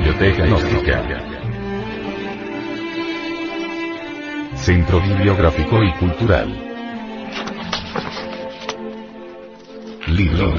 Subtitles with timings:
[0.00, 1.02] Biblioteca Gnóstica.
[4.54, 6.48] Centro Bibliográfico y Cultural.
[10.06, 10.54] Libro.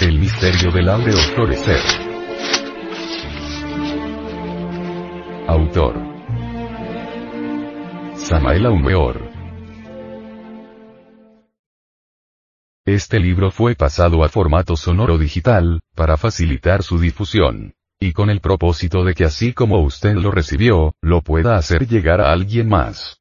[0.00, 1.80] El misterio del áureo florecer.
[5.46, 5.94] Autor.
[8.14, 9.19] Samael Aumeor.
[13.02, 17.72] Este libro fue pasado a formato sonoro digital, para facilitar su difusión.
[17.98, 22.20] Y con el propósito de que así como usted lo recibió, lo pueda hacer llegar
[22.20, 23.16] a alguien más.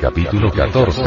[0.00, 1.02] Capítulo 14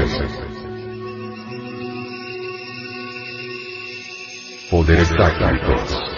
[4.72, 6.15] Poderes tácticos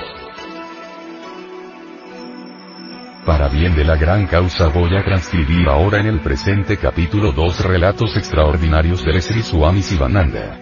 [3.28, 7.60] Para bien de la gran causa voy a transcribir ahora en el presente capítulo dos
[7.60, 10.58] relatos extraordinarios del Sri Swami Sivananda.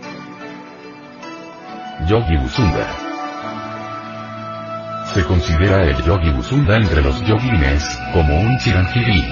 [2.07, 2.87] Yogi Busunda.
[5.13, 9.23] Se considera el Yogi Busunda entre los yogines, como un chiranjiri.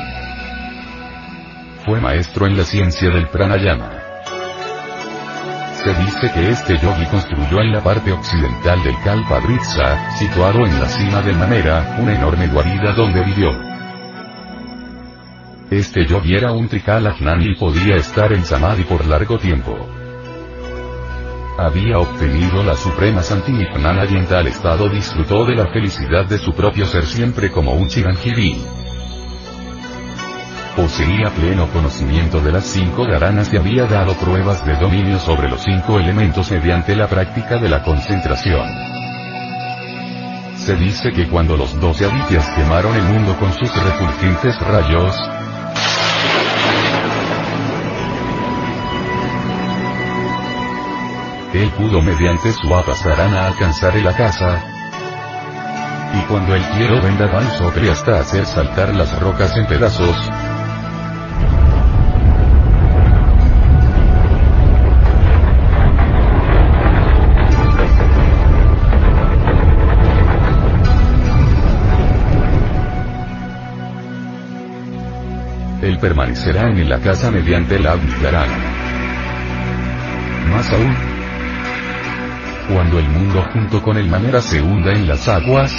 [1.87, 4.02] Fue maestro en la ciencia del pranayama.
[5.83, 10.87] Se dice que este yogi construyó en la parte occidental del Kalpadritsa, situado en la
[10.87, 13.51] cima de Manera, una enorme guarida donde vivió.
[15.69, 19.75] Este yogi era un Trikalajnan y podía estar en Samadhi por largo tiempo.
[21.57, 26.53] Había obtenido la suprema Santinipnana y en tal estado disfrutó de la felicidad de su
[26.53, 28.82] propio ser siempre como un Chiranjiri.
[30.75, 35.61] Poseía pleno conocimiento de las cinco garanas y había dado pruebas de dominio sobre los
[35.61, 38.67] cinco elementos mediante la práctica de la concentración.
[40.55, 45.15] Se dice que cuando los doce adityas quemaron el mundo con sus refulgentes rayos,
[51.53, 54.59] él pudo mediante su apasarana alcanzar el casa,
[56.15, 60.15] y cuando el quiero vendaval sobre hasta hacer saltar las rocas en pedazos,
[76.03, 78.57] permanecerá en la casa mediante la Abhidarana.
[80.51, 80.93] Más aún,
[82.73, 85.73] cuando el mundo junto con el manera se hunda en las aguas,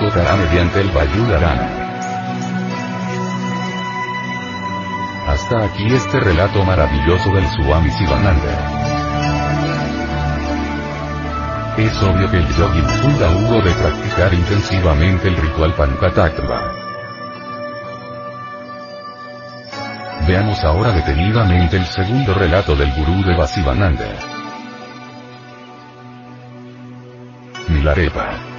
[0.00, 1.68] flotará mediante el Vayudarana.
[5.28, 8.80] Hasta aquí este relato maravilloso del Swami Sivananda.
[11.76, 16.72] Es obvio que el yogi Sunda hubo de practicar intensivamente el ritual Pankatattva.
[20.26, 24.06] Veamos ahora detenidamente el segundo relato del gurú de Vasivananda.
[27.68, 28.49] Milarepa.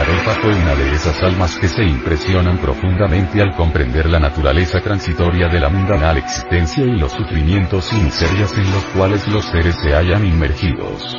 [0.00, 5.46] Milarepa fue una de esas almas que se impresionan profundamente al comprender la naturaleza transitoria
[5.48, 9.92] de la mundanal existencia y los sufrimientos y miserias en los cuales los seres se
[9.92, 11.18] hallan inmergidos.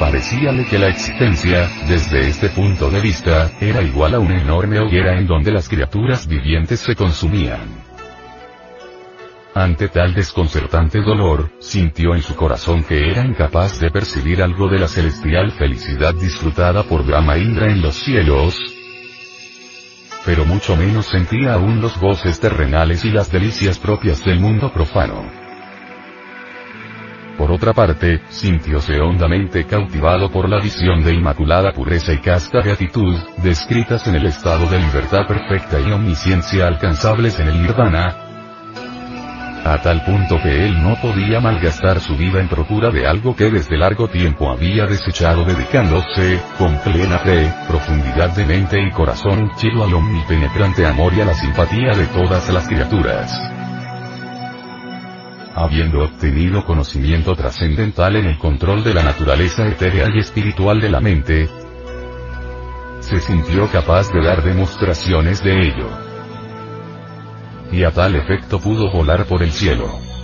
[0.00, 5.16] Parecíale que la existencia, desde este punto de vista, era igual a una enorme hoguera
[5.16, 7.85] en donde las criaturas vivientes se consumían.
[9.56, 14.78] Ante tal desconcertante dolor, sintió en su corazón que era incapaz de percibir algo de
[14.78, 18.54] la celestial felicidad disfrutada por Brahma Indra en los cielos,
[20.26, 25.24] pero mucho menos sentía aún los goces terrenales y las delicias propias del mundo profano.
[27.38, 33.16] Por otra parte, sintióse hondamente cautivado por la visión de inmaculada pureza y casta beatitud,
[33.38, 38.25] descritas en el estado de libertad perfecta y omnisciencia alcanzables en el nirvana,
[39.72, 43.50] a tal punto que él no podía malgastar su vida en procura de algo que
[43.50, 49.84] desde largo tiempo había desechado dedicándose, con plena fe, profundidad de mente y corazón chido
[49.84, 53.32] al omnipenetrante amor y a la simpatía de todas las criaturas.
[55.54, 61.00] Habiendo obtenido conocimiento trascendental en el control de la naturaleza etérea y espiritual de la
[61.00, 61.48] mente,
[63.00, 66.05] se sintió capaz de dar demostraciones de ello
[67.72, 70.15] y a tal efecto pudo volar por el cielo.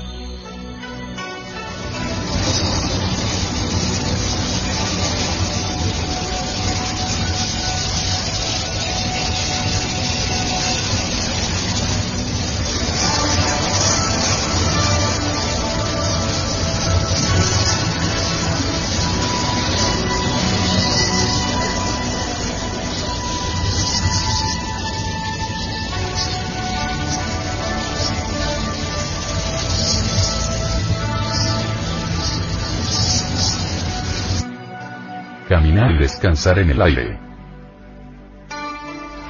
[36.23, 37.19] Descansar en el aire.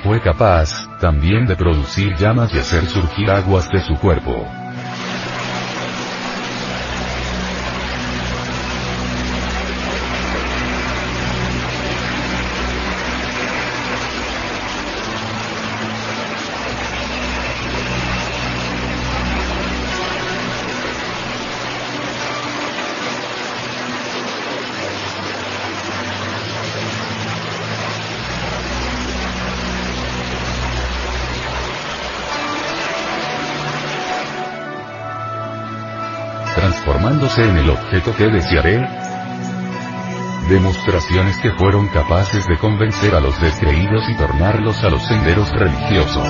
[0.04, 4.61] Fue capaz, también de producir llamas y hacer surgir aguas de su cuerpo.
[37.22, 38.84] En el objeto que desearé?
[40.48, 46.26] Demostraciones que fueron capaces de convencer a los descreídos y tornarlos a los senderos religiosos.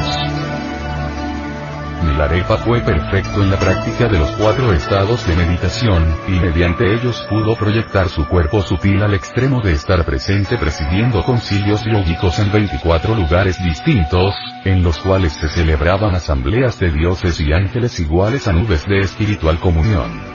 [2.05, 7.27] Milarepa fue perfecto en la práctica de los cuatro estados de meditación, y mediante ellos
[7.31, 13.15] pudo proyectar su cuerpo sutil al extremo de estar presente presidiendo concilios lógicos en 24
[13.15, 14.35] lugares distintos,
[14.67, 19.59] en los cuales se celebraban asambleas de dioses y ángeles iguales a nubes de espiritual
[19.59, 20.32] comunión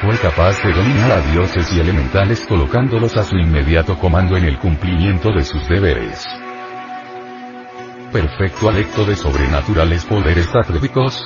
[0.00, 4.58] fue capaz de dominar a dioses y elementales colocándolos a su inmediato comando en el
[4.58, 6.26] cumplimiento de sus deberes.
[8.12, 11.24] Perfecto alecto de sobrenaturales poderes atléticos.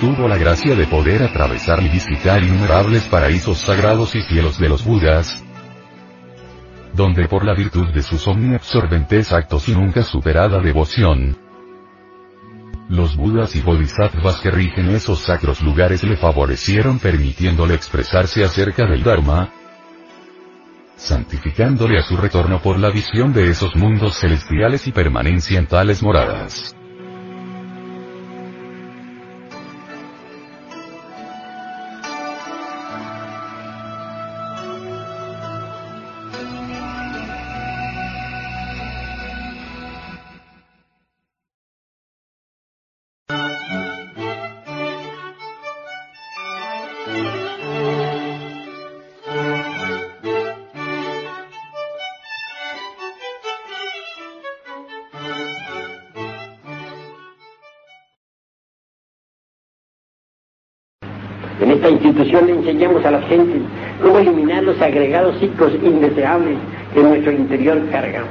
[0.00, 4.84] Tuvo la gracia de poder atravesar y visitar innumerables paraísos sagrados y cielos de los
[4.84, 5.40] Budas,
[6.94, 11.36] donde por la virtud de sus omniabsorbentes actos y nunca superada devoción,
[12.92, 19.02] los budas y bodhisattvas que rigen esos sacros lugares le favorecieron permitiéndole expresarse acerca del
[19.02, 19.50] Dharma,
[20.96, 26.02] santificándole a su retorno por la visión de esos mundos celestiales y permanencia en tales
[26.02, 26.76] moradas.
[64.86, 66.58] Eliminar los agregados psicos indeseables
[66.94, 68.24] que nuestro interior cargan.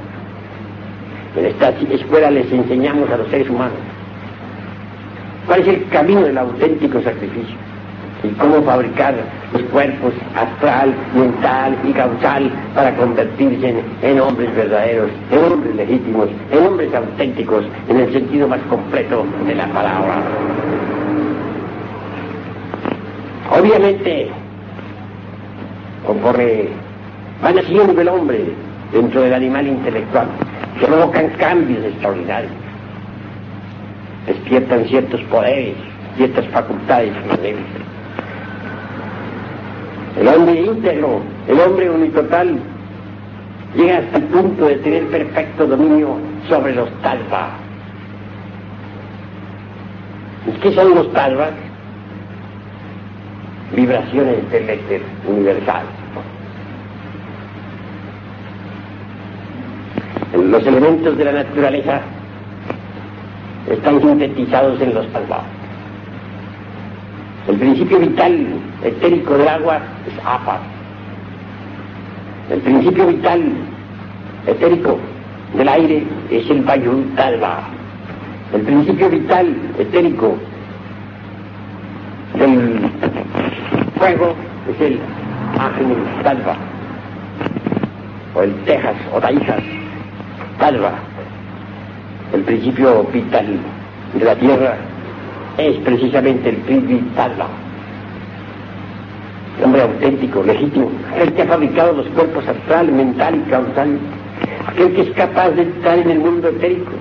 [1.36, 3.78] En esta escuela les enseñamos a los seres humanos
[5.48, 7.56] cuál es el camino del auténtico sacrificio
[8.24, 9.16] y cómo fabricar
[9.52, 16.68] los cuerpos astral, mental y causal para convertirse en, hombres verdaderos, en hombres legítimos, en
[16.68, 20.22] hombres auténticos, en el sentido más completo de la palabra.
[23.50, 24.30] Obviamente,
[26.06, 26.68] conforme
[27.44, 28.54] va naciendo el hombre
[28.92, 30.28] dentro del animal intelectual,
[30.80, 32.52] se provocan cambios extraordinarios.
[34.28, 35.76] Despiertan ciertos poderes,
[36.18, 37.12] ciertas facultades.
[40.20, 42.60] El hombre íntegro, el hombre unitotal,
[43.76, 46.18] llega hasta el punto de tener perfecto dominio
[46.50, 47.50] sobre los talvas.
[50.62, 51.52] ¿Qué son los talvas?
[53.76, 55.86] Vibraciones del éter universal.
[60.34, 62.02] Los elementos de la naturaleza
[63.70, 65.46] están sintetizados en los palmados.
[67.48, 68.48] El principio vital
[68.84, 70.60] etérico del agua es apa.
[72.50, 73.42] El principio vital
[74.46, 74.98] etérico
[75.56, 77.64] del aire es el Bayun Talva.
[78.54, 80.38] El principio vital etérico
[82.38, 82.91] del
[84.02, 84.34] fuego
[84.68, 85.00] es el
[85.60, 86.56] ángel Talva,
[88.34, 89.62] o el Texas o Taijas
[90.58, 90.94] Talva.
[92.34, 93.60] El principio vital
[94.16, 94.76] de la tierra
[95.60, 97.46] es precisamente el Prithvi Talva.
[99.60, 100.90] El hombre auténtico, legítimo,
[101.20, 104.00] el que ha fabricado los cuerpos astral, mental y causal,
[104.68, 106.94] aquel que es capaz de estar en el mundo etérico,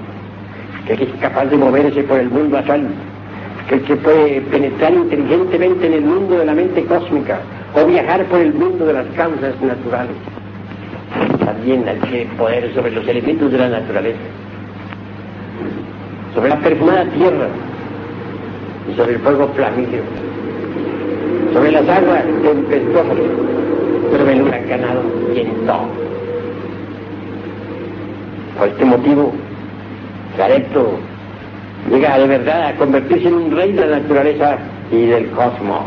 [0.83, 2.89] aquel que es capaz de moverse por el mundo astral
[3.71, 7.41] el que puede penetrar inteligentemente en el mundo de la mente cósmica
[7.75, 10.17] o viajar por el mundo de las causas naturales.
[11.45, 14.19] También hay que poder sobre los elementos de la naturaleza,
[16.35, 17.47] sobre la perfumada tierra
[18.91, 20.03] y sobre el fuego flamígero,
[21.53, 23.17] sobre las aguas tempestuosas,
[24.11, 25.81] sobre el huracanado viento.
[28.59, 29.33] Por este motivo,
[30.37, 30.99] Gareto
[31.89, 34.59] llega de verdad a convertirse en un rey de la naturaleza
[34.91, 35.85] y del cosmos.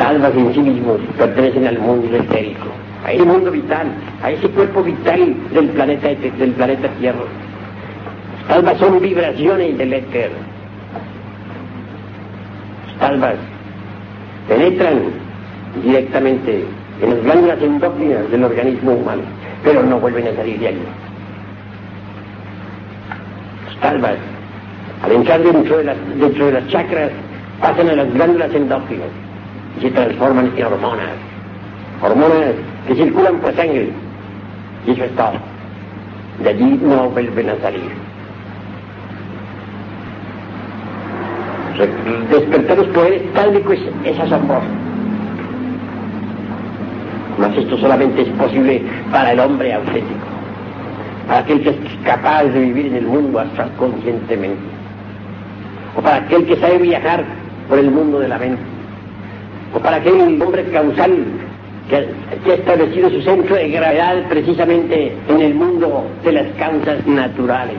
[0.00, 2.68] talvas en sí mismos pertenecen al mundo etérico,
[3.04, 3.86] a ese mundo vital,
[4.22, 7.26] a ese cuerpo vital del planeta, del planeta Tierra.
[8.48, 10.30] Talvas son vibraciones del éter.
[12.98, 13.36] Talvas
[14.48, 14.98] penetran
[15.84, 16.64] directamente
[17.02, 19.22] en las glándulas endócrinas del organismo humano,
[19.62, 20.82] pero no vuelven a salir de allí.
[23.66, 24.16] Las talvas,
[25.02, 27.10] al entrar dentro de las, dentro de las chakras,
[27.60, 29.08] pasan a las glándulas endócrinas
[29.78, 31.10] y se transforman en hormonas,
[32.02, 32.54] hormonas
[32.86, 33.90] que circulan por sangre.
[34.86, 35.10] Y eso es.
[36.42, 38.10] De allí no vuelven a salir.
[42.30, 44.66] Despertar los poderes tálmicos es asombroso.
[47.40, 50.26] Mas esto solamente es posible para el hombre auténtico,
[51.26, 54.60] para aquel que es capaz de vivir en el mundo hasta conscientemente,
[55.96, 57.24] o para aquel que sabe viajar
[57.66, 58.60] por el mundo de la mente,
[59.74, 61.12] o para aquel hombre causal
[61.88, 61.96] que,
[62.50, 67.76] ha establecido su centro de gravedad precisamente en el mundo de las causas naturales.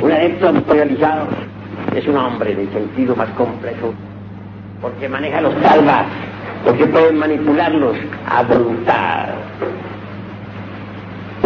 [0.00, 1.26] Un adepto realizado
[1.96, 3.92] es un hombre de sentido más complejo,
[4.80, 6.06] porque maneja los salvas,
[6.66, 7.96] porque puede manipularlos
[8.28, 9.28] a voluntad.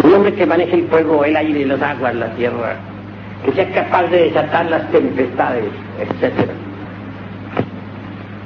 [0.03, 2.77] Un hombre que maneja el fuego, el aire, las aguas, la tierra,
[3.45, 5.67] que sea capaz de desatar las tempestades,
[6.01, 6.33] etc.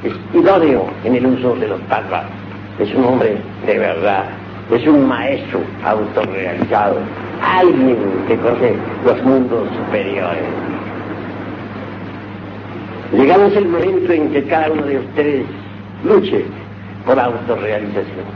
[0.02, 2.24] Es idóneo en el uso de los talvas.
[2.80, 4.24] Es un hombre de verdad.
[4.72, 6.98] Es un maestro autorrealizado.
[7.40, 8.74] Alguien que conoce
[9.06, 10.42] los mundos superiores.
[13.12, 15.46] Llegado es el momento en que cada uno de ustedes
[16.04, 16.44] luche
[17.04, 18.26] por autorrealización.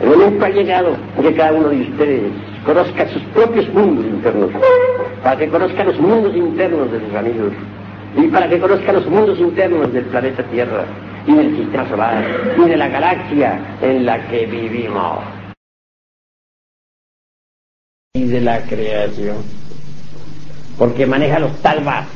[0.00, 2.32] El momento ha llegado que cada uno de ustedes
[2.64, 4.50] conozca sus propios mundos internos,
[5.22, 7.52] para que conozca los mundos internos de sus amigos
[8.16, 10.84] y para que conozca los mundos internos del planeta Tierra
[11.26, 12.24] y del sistema solar
[12.56, 15.18] y de la galaxia en la que vivimos
[18.14, 19.36] y de la creación.
[20.78, 22.06] Porque maneja los talvas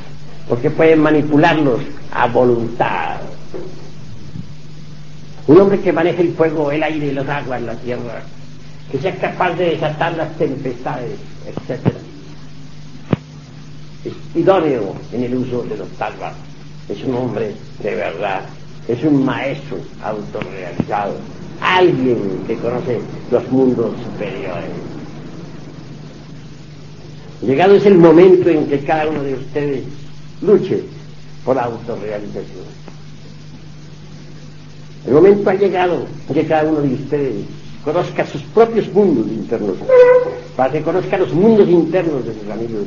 [0.49, 1.81] porque pueden manipularlos
[2.12, 3.21] a voluntad.
[5.46, 8.22] Un hombre que maneje el fuego, el aire y las aguas, la tierra,
[8.90, 11.80] que sea capaz de desatar las tempestades, etc.
[14.04, 16.34] Es idóneo en el uso de los talvas.
[16.88, 18.42] Es un hombre de verdad.
[18.87, 21.14] Es un maestro autorrealizado.
[21.61, 24.70] Alguien que conoce los mundos superiores.
[27.42, 29.84] Llegado es el momento en que cada uno de ustedes
[30.40, 30.82] luche
[31.44, 32.64] por la autorrealización.
[35.06, 37.44] El momento ha llegado que cada uno de ustedes
[37.85, 39.76] conozca sus propios mundos internos,
[40.56, 42.85] para que conozca los mundos internos de sus amigos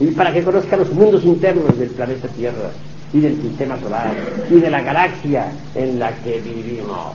[0.00, 2.70] y para que conozca los mundos internos del planeta Tierra
[3.12, 4.14] y del sistema solar
[4.50, 7.12] y de la galaxia en la que vivimos.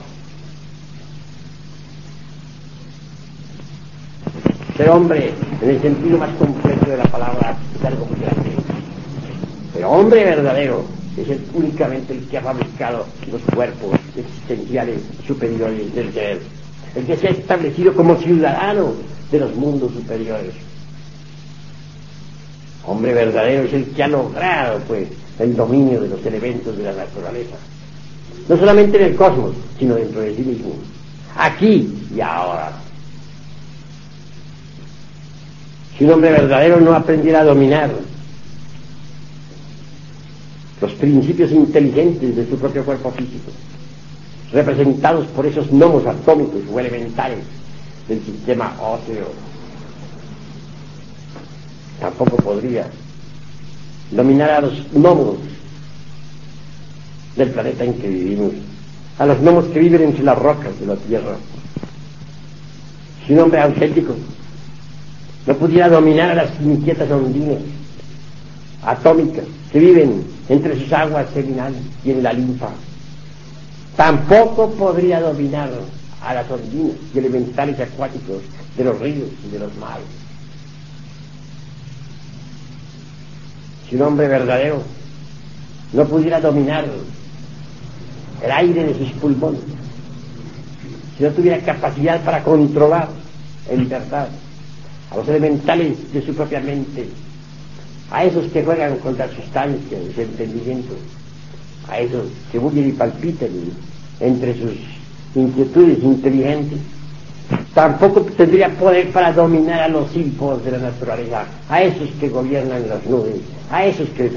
[4.77, 8.51] Ser hombre, en el sentido más completo de la palabra, es algo muy grande.
[9.73, 16.13] Pero hombre verdadero es el, únicamente el que ha fabricado los cuerpos existenciales superiores del
[16.13, 16.39] ser,
[16.95, 18.93] el que se ha establecido como ciudadano
[19.31, 20.53] de los mundos superiores.
[22.85, 26.93] Hombre verdadero es el que ha logrado, pues, el dominio de los elementos de la
[26.93, 27.55] naturaleza.
[28.47, 30.73] No solamente en el cosmos, sino dentro de sí mismo.
[31.35, 32.71] Aquí y ahora.
[35.97, 37.91] Si un hombre verdadero no aprendiera a dominar
[40.81, 43.51] los principios inteligentes de su propio cuerpo físico,
[44.51, 47.39] representados por esos gnomos atómicos o elementales
[48.07, 49.27] del sistema óseo.
[51.99, 52.87] Tampoco podría
[54.11, 55.37] dominar a los gnomos
[57.35, 58.53] del planeta en que vivimos,
[59.17, 61.35] a los gnomos que viven entre las rocas de la Tierra.
[63.27, 64.15] Si un hombre auténtico
[65.45, 67.59] no pudiera dominar a las inquietas ondinas
[68.83, 72.69] atómicas que viven entre sus aguas seminales y en la linfa.
[73.95, 75.69] Tampoco podría dominar
[76.21, 78.41] a las ondinas y elementales acuáticos
[78.75, 80.05] de los ríos y de los mares.
[83.87, 84.83] Si un hombre verdadero
[85.93, 86.85] no pudiera dominar
[88.43, 89.61] el aire de sus pulmones,
[91.17, 93.09] si no tuviera capacidad para controlar
[93.69, 94.29] en verdad
[95.11, 97.09] a los elementales de su propia mente,
[98.11, 100.93] a esos que juegan con la sustancia de su entendimiento,
[101.89, 103.49] a esos que bullen y palpitan
[104.19, 104.75] entre sus
[105.35, 106.79] inquietudes inteligentes,
[107.73, 112.87] tampoco tendría poder para dominar a los hijos de la naturaleza, a esos que gobiernan
[112.89, 113.35] las nubes,
[113.71, 114.29] a esos que,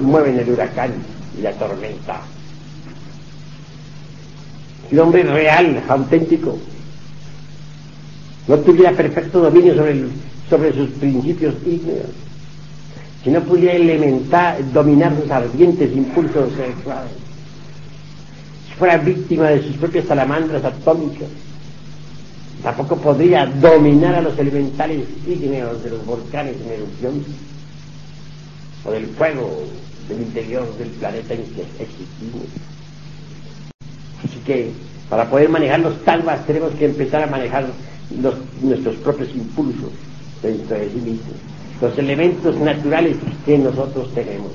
[0.00, 0.92] mueven el huracán
[1.38, 2.20] y la tormenta.
[4.90, 6.58] Un hombre real, auténtico,
[8.46, 10.04] no tuviera perfecto dominio sobre,
[10.48, 12.10] sobre sus principios ígneos,
[13.24, 17.12] si no pudiera elementar, dominar sus ardientes impulsos sexuales,
[18.68, 21.28] si fuera víctima de sus propias salamandras atómicas,
[22.62, 27.24] tampoco podría dominar a los elementales ígneos de los volcanes en erupción
[28.84, 29.64] o del fuego
[30.08, 32.46] del interior del planeta en que existimos.
[34.24, 34.70] Así que
[35.10, 37.66] para poder manejar los talvas tenemos que empezar a manejar
[38.62, 39.90] nuestros propios impulsos
[40.42, 41.34] dentro de sí mismos,
[41.80, 44.52] los elementos naturales que nosotros tenemos.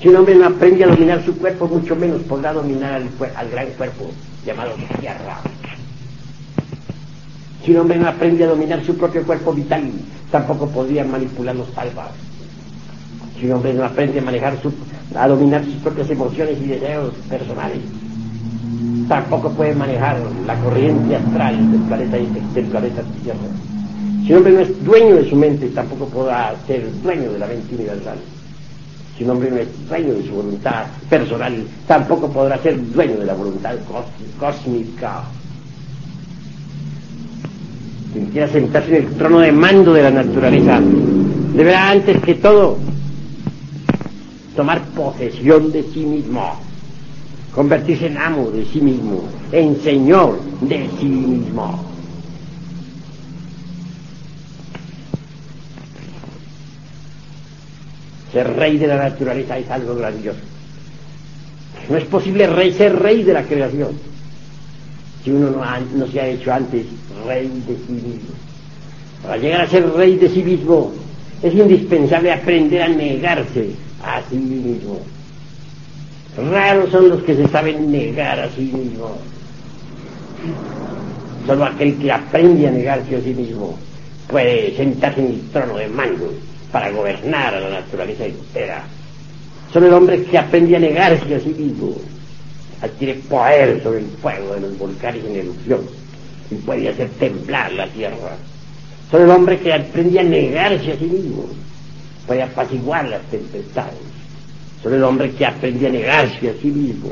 [0.00, 3.66] Si un hombre no aprende a dominar su cuerpo, mucho menos podrá dominar al, gran
[3.78, 4.10] cuerpo
[4.44, 5.40] llamado tierra.
[7.64, 9.90] Si un hombre no aprende a dominar su propio cuerpo vital,
[10.30, 12.10] tampoco podría manipular los talvas.
[13.38, 14.56] Si un hombre no aprende a manejar
[15.14, 17.80] a dominar sus propias emociones y deseos personales,
[19.08, 22.16] tampoco puede manejar la corriente astral del planeta,
[22.54, 23.38] del planeta Tierra.
[24.26, 27.46] Si un hombre no es dueño de su mente, tampoco podrá ser dueño de la
[27.46, 28.18] mente universal.
[29.16, 33.26] Si un hombre no es dueño de su voluntad personal, tampoco podrá ser dueño de
[33.26, 33.76] la voluntad
[34.40, 35.22] cósmica.
[38.12, 40.80] Quien quiera sentarse en el trono de mando de la naturaleza,
[41.54, 42.78] deberá antes que todo
[44.56, 46.60] tomar posesión de sí mismo,
[47.54, 51.95] convertirse en amo de sí mismo, en señor de sí mismo.
[58.36, 60.40] Ser rey de la naturaleza es algo grandioso.
[61.88, 63.92] No es posible ser rey de la creación
[65.24, 66.84] si uno no, no se ha hecho antes
[67.26, 68.34] rey de sí mismo.
[69.22, 70.92] Para llegar a ser rey de sí mismo
[71.42, 73.70] es indispensable aprender a negarse
[74.04, 75.00] a sí mismo.
[76.36, 79.16] Raros son los que se saben negar a sí mismo.
[81.46, 83.78] Solo aquel que aprende a negarse a sí mismo
[84.28, 86.34] puede sentarse en el trono de mando
[86.76, 88.84] para gobernar a la naturaleza entera.
[89.72, 91.96] Solo el hombre que aprende a negarse a sí mismo
[92.82, 95.80] adquiere poder sobre el fuego de los volcanes en erupción
[96.50, 98.36] y puede hacer temblar la tierra.
[99.10, 101.46] Solo el hombre que aprende a negarse a sí mismo
[102.26, 103.94] puede apaciguar las tempestades.
[104.82, 107.08] Solo el hombre que aprende a negarse a sí mismo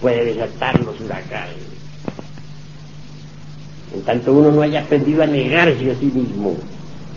[0.00, 1.56] puede desatar los huracanes.
[3.96, 6.56] En tanto uno no haya aprendido a negarse a sí mismo,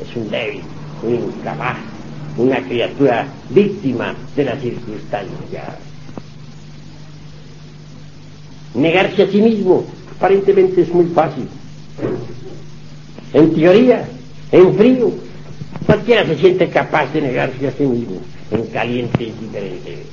[0.01, 0.63] es un débil,
[1.03, 1.77] un incapaz,
[2.37, 5.75] una criatura víctima de las circunstancias.
[8.73, 9.85] Negarse a sí mismo
[10.17, 11.47] aparentemente es muy fácil.
[13.33, 14.07] En teoría,
[14.51, 15.11] en frío,
[15.85, 18.17] cualquiera se siente capaz de negarse a sí mismo,
[18.51, 20.03] en caliente y diferente.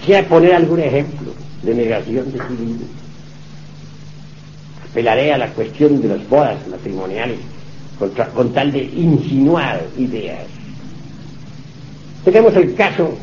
[0.00, 2.86] Quisiera poner algún ejemplo de negación de sí mismo.
[4.98, 7.38] Apelaré a la cuestión de las bodas matrimoniales
[8.34, 10.44] con tal de insinuar ideas.
[12.24, 13.16] Tenemos el caso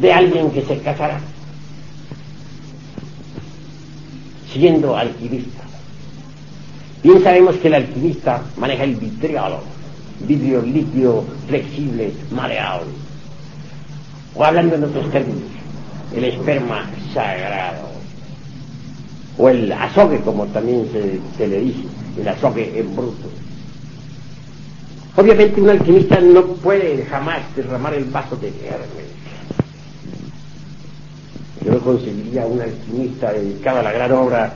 [0.00, 1.18] de alguien que se casará
[4.52, 5.64] siendo alquimista.
[7.02, 9.58] Bien sabemos que el alquimista maneja el vitriolo,
[10.20, 12.92] vidrio líquido, flexible, maleable.
[14.36, 15.50] O hablando en otros términos,
[16.14, 17.85] el esperma sagrado.
[19.38, 20.88] O el azogue, como también
[21.36, 21.82] se, le dice,
[22.18, 23.28] el azogue en bruto.
[25.16, 29.16] Obviamente un alquimista no puede jamás derramar el vaso de Hermes
[31.66, 34.54] yo no conseguiría un alquimista dedicado a la gran obra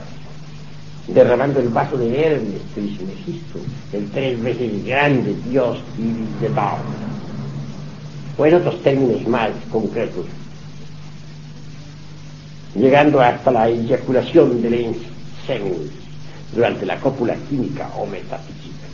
[1.07, 3.59] derramando el vaso de Hermes, Trismegisto,
[3.91, 6.79] el tres veces grande Dios y de Baal.
[8.37, 10.25] O en otros términos más concretos,
[12.75, 14.95] llegando hasta la eyaculación del
[15.45, 15.91] semen
[16.53, 18.87] durante la cópula química o metafísica.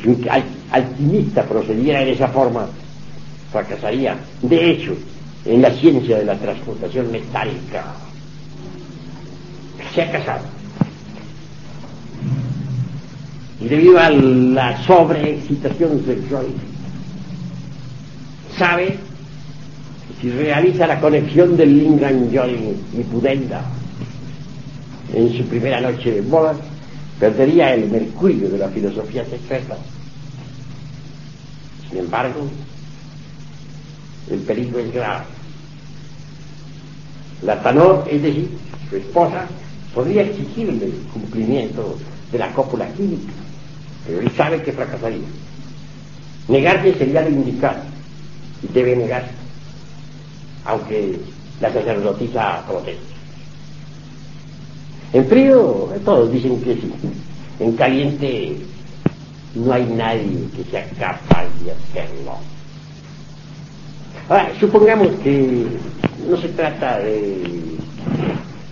[0.00, 0.26] Si un
[0.70, 2.66] alquimista procediera en esa forma,
[3.50, 4.16] fracasaría.
[4.42, 4.96] De hecho,
[5.44, 7.84] en la ciencia de la transmutación metálica,
[9.94, 10.44] se ha casado.
[13.60, 16.46] Y debido a la sobreexcitación sexual,
[18.58, 18.98] sabe
[20.22, 23.64] si realiza la conexión del Lingam Yogi y Pudenda
[25.12, 26.56] en su primera noche de bodas,
[27.18, 29.76] perdería el mercurio de la filosofía secreta.
[31.88, 32.48] Sin embargo,
[34.30, 35.24] el peligro es grave.
[37.42, 38.48] La Tanor, es decir,
[38.88, 39.48] su esposa,
[39.92, 41.98] podría exigirle el cumplimiento
[42.30, 43.32] de la cópula química,
[44.06, 45.26] pero él sabe que fracasaría.
[46.46, 47.80] Negarse sería lo indicado,
[48.62, 49.41] y debe negarse,
[50.64, 51.18] aunque
[51.60, 53.12] la sacerdotisa proteste.
[55.12, 56.92] En frío, todos dicen que sí.
[57.60, 58.56] En caliente,
[59.54, 62.38] no hay nadie que sea capaz de hacerlo.
[64.28, 65.66] Ahora, supongamos que
[66.28, 67.62] no se trata de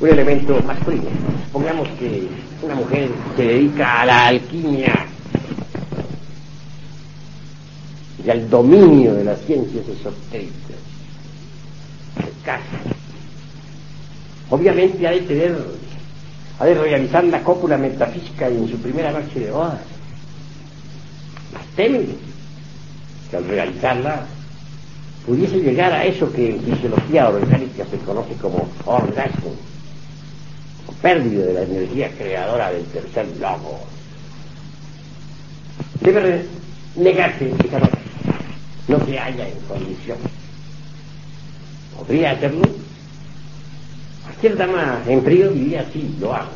[0.00, 1.10] un elemento masculino.
[1.46, 2.26] Supongamos que
[2.62, 5.06] una mujer se dedica a la alquimia
[8.24, 10.78] y al dominio de las ciencias esotéricas.
[12.44, 12.64] Casa.
[14.50, 15.56] Obviamente ha de tener,
[16.58, 19.80] ha de realizar la cópula metafísica en su primera noche de bodas.
[21.54, 22.00] Más teme
[23.30, 24.26] que al realizarla
[25.24, 29.54] pudiese llegar a eso que en fisiología orgánica se conoce como orgasmo,
[30.86, 33.80] o pérdida de la energía creadora del tercer logo.
[36.00, 36.46] Debe
[36.96, 37.98] negarse noche.
[38.88, 40.18] No se halla en condición.
[42.00, 42.62] ¿Podría hacerlo?
[44.24, 46.50] Cualquier dama en frío diría sí, lo hago.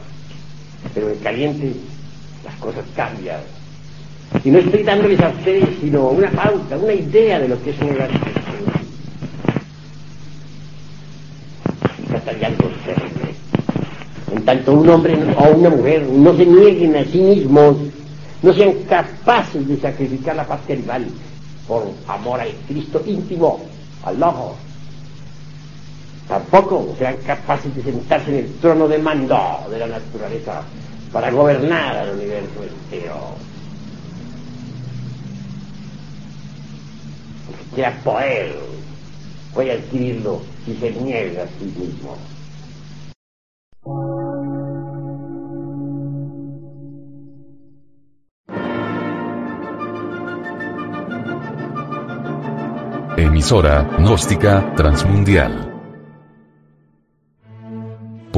[0.94, 1.74] Pero en caliente
[2.44, 3.40] las cosas cambian.
[4.42, 7.80] Y no estoy dándoles a ustedes sino una pauta, una idea de lo que es
[7.80, 7.96] un
[14.32, 17.76] En tanto un hombre o una mujer no se nieguen a sí mismos,
[18.42, 21.06] no sean capaces de sacrificar la parte rival
[21.68, 23.60] por amor al Cristo íntimo,
[24.04, 24.56] al ojo.
[26.28, 30.62] Tampoco sean capaces de sentarse en el trono de mando de la naturaleza
[31.12, 33.36] para gobernar al universo entero.
[37.74, 38.54] Sea poder
[39.54, 42.16] puede adquirirlo si se niega a sí mismo.
[53.16, 55.73] Emisora, gnóstica, transmundial.